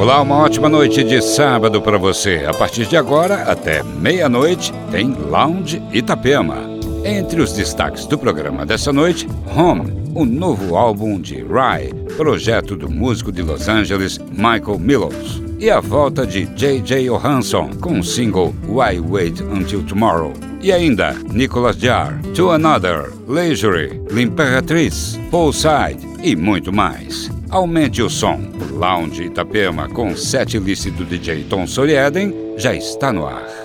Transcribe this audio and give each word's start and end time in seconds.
Olá, 0.00 0.22
uma 0.22 0.38
ótima 0.38 0.66
noite 0.66 1.04
de 1.04 1.20
sábado 1.20 1.82
para 1.82 1.98
você. 1.98 2.46
A 2.48 2.54
partir 2.54 2.86
de 2.86 2.96
agora, 2.96 3.42
até 3.42 3.82
meia-noite, 3.82 4.72
tem 4.90 5.12
Lounge 5.12 5.82
Itapema. 5.92 6.56
Entre 7.04 7.38
os 7.38 7.52
destaques 7.52 8.06
do 8.06 8.16
programa 8.16 8.64
dessa 8.64 8.94
noite, 8.94 9.28
Home, 9.54 9.92
o 10.14 10.24
novo 10.24 10.74
álbum 10.74 11.20
de 11.20 11.44
Rye, 11.44 11.92
projeto 12.16 12.76
do 12.76 12.90
músico 12.90 13.30
de 13.30 13.42
Los 13.42 13.68
Angeles 13.68 14.18
Michael 14.30 14.78
Millows. 14.78 15.42
E 15.58 15.68
a 15.68 15.80
volta 15.80 16.26
de 16.26 16.46
J.J. 16.46 17.06
Johansson 17.06 17.68
com 17.78 17.98
o 17.98 18.02
single 18.02 18.54
Why 18.66 18.98
Wait 18.98 19.42
Until 19.42 19.82
Tomorrow. 19.82 20.32
E 20.62 20.72
ainda 20.72 21.14
Nicolas 21.30 21.76
Jar, 21.76 22.18
To 22.34 22.52
Another, 22.52 23.12
Leisure, 23.28 24.00
L'Imperatriz, 24.10 25.20
Poolside 25.30 26.09
e 26.22 26.36
muito 26.36 26.72
mais. 26.72 27.30
Aumente 27.48 28.02
o 28.02 28.10
som. 28.10 28.40
O 28.60 28.78
Lounge 28.78 29.24
Itapema 29.24 29.88
com 29.88 30.16
sete 30.16 30.58
list 30.58 30.88
do 30.90 31.04
DJ 31.04 31.44
Tom 31.44 31.66
Sorieden 31.66 32.32
já 32.56 32.74
está 32.74 33.12
no 33.12 33.26
ar. 33.26 33.59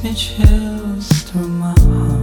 Quiet 0.00 0.38
light, 0.38 0.38
there 0.38 0.94
was 0.94 1.34
no 1.34 1.74
sorrow, 1.76 2.17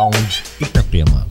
Lounge 0.00 0.42
Itapema. 0.60 1.26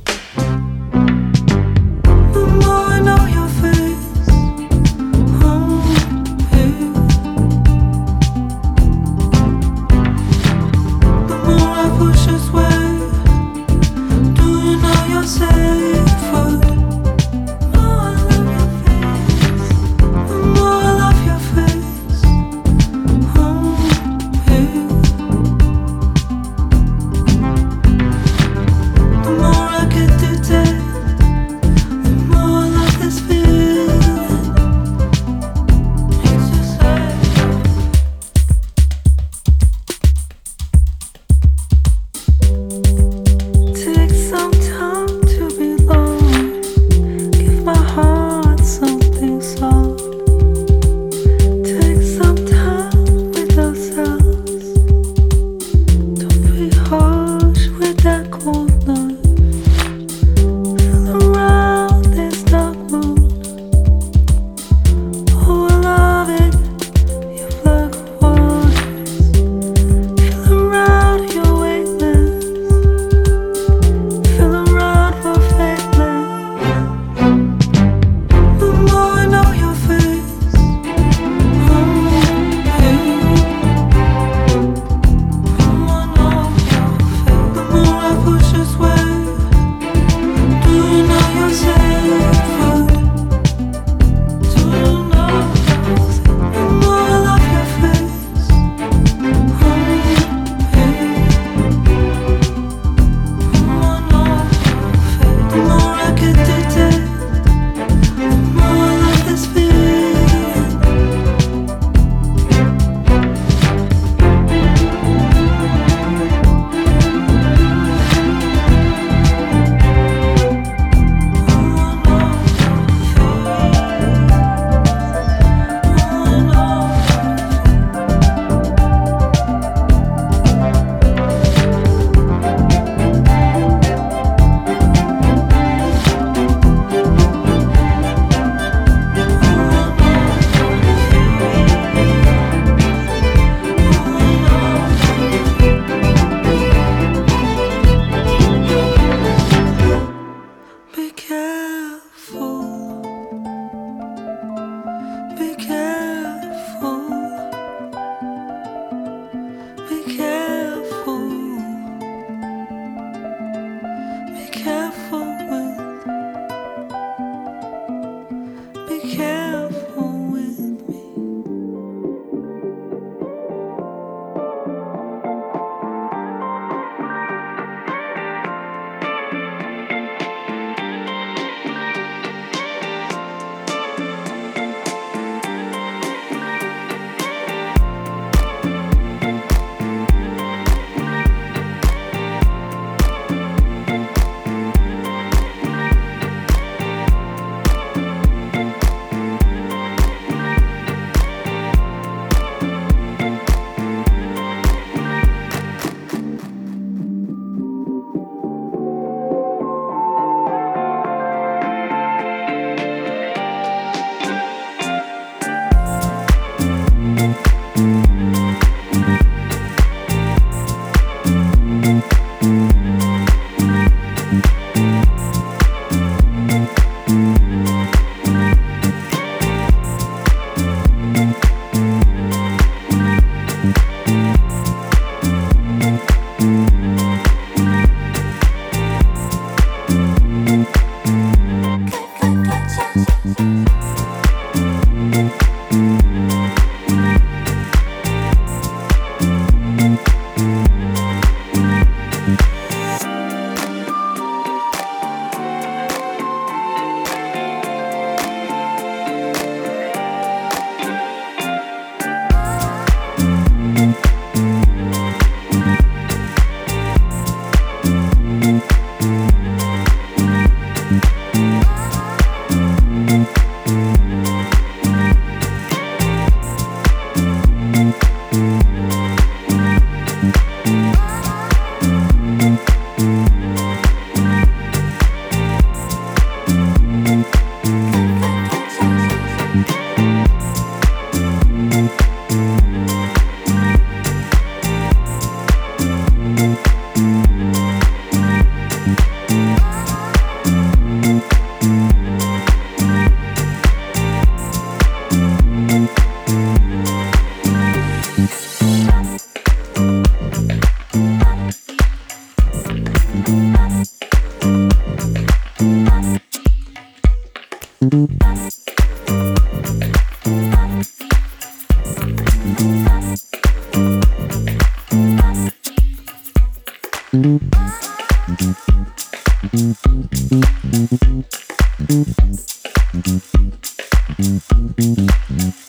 So 335.08 335.69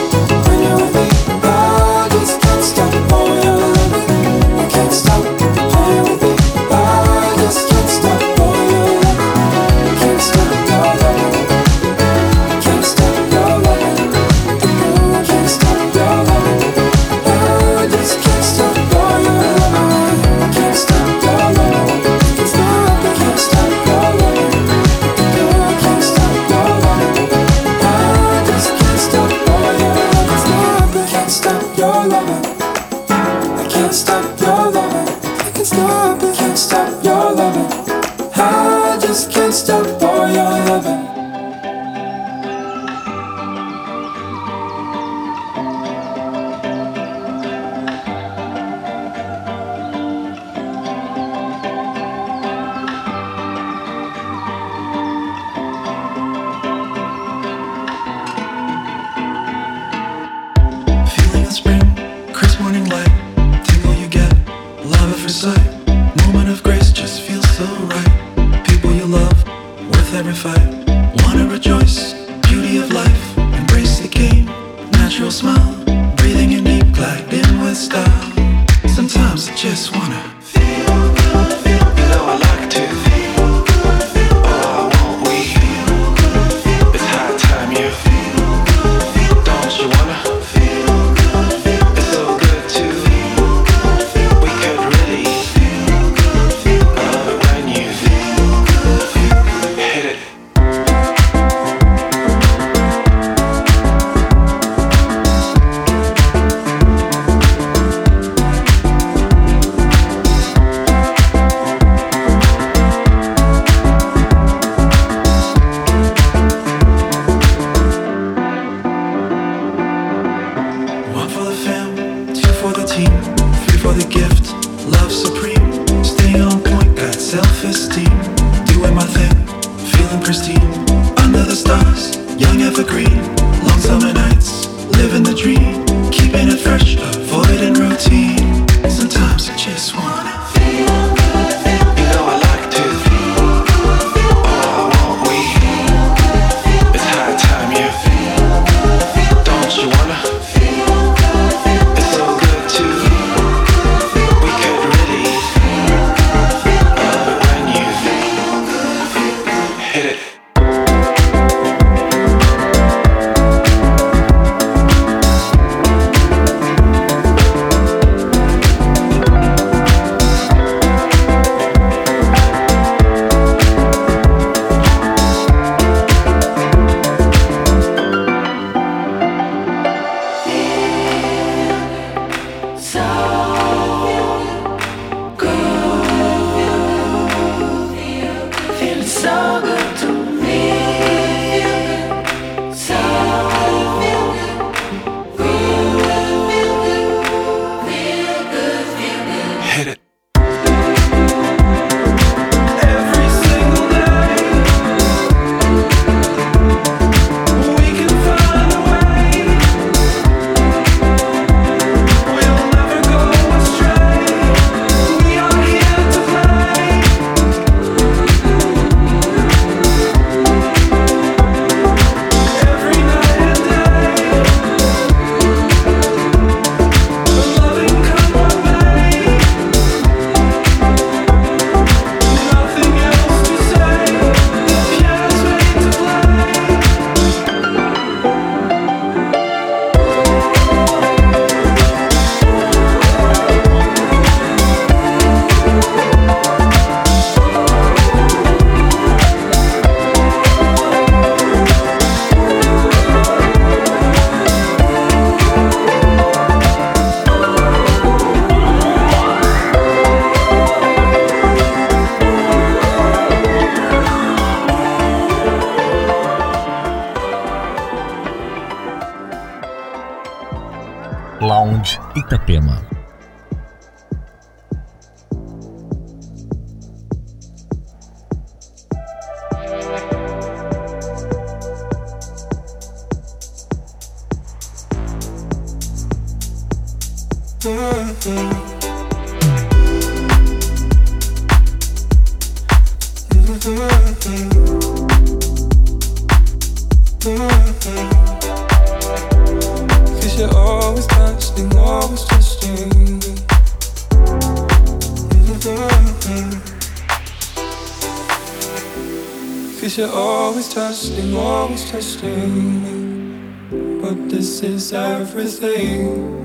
Cause 309.81 309.97
you're 309.97 310.13
always 310.13 310.69
testing, 310.71 311.35
always 311.35 311.89
testing 311.89 312.83
me. 312.83 313.99
But 313.99 314.29
this 314.29 314.61
is 314.61 314.93
everything. 314.93 316.37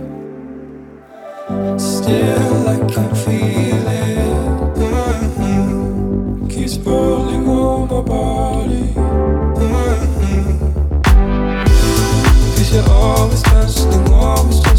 Still, 1.78 2.66
I 2.66 2.78
can 2.91 3.14
feel 3.14 3.89
it. 3.89 4.16
Mm-hmm. 4.78 6.49
Keeps 6.49 6.78
pulling 6.78 7.47
on 7.47 7.89
my 7.91 8.01
body. 8.01 8.95
Mm-hmm. 9.61 10.72
Cause 12.57 12.72
you're 12.72 12.89
always 12.89 13.43
testing, 13.43 14.14
always 14.14 14.61
testing. 14.61 14.76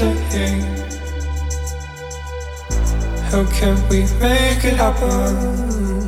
How 0.00 0.06
can 3.52 3.76
we 3.90 4.00
make 4.18 4.64
it 4.64 4.78
happen? 4.78 5.99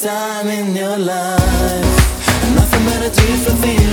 time 0.00 0.48
in 0.48 0.74
your 0.74 0.96
life. 0.96 2.54
Nothing 2.54 2.84
but 2.84 3.12
do 3.12 3.26
for 3.44 3.52
thing. 3.62 3.91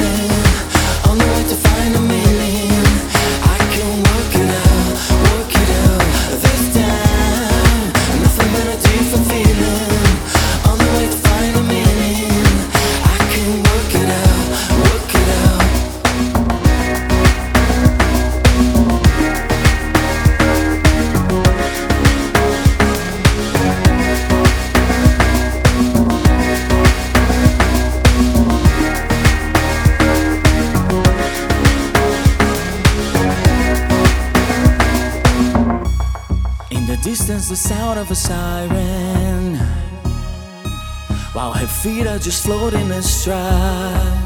just 42.22 42.44
floating 42.44 42.92
astride? 42.92 44.20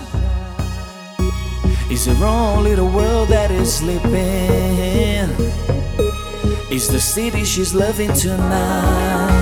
Is 1.92 2.06
there 2.06 2.26
only 2.26 2.76
the 2.76 2.86
world 2.86 3.30
that 3.30 3.52
is 3.52 3.76
sleeping? 3.76 5.30
Is 6.72 6.88
the 6.88 7.00
city 7.00 7.44
she's 7.44 7.76
loving 7.76 8.12
tonight? 8.14 9.33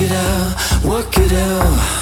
Work 0.00 0.08
it 0.10 0.16
out, 0.16 0.82
work 0.82 1.18
it 1.18 1.32
out. 1.34 1.99